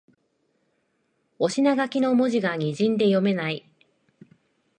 [1.37, 3.69] お品書きの文字がにじんで読めない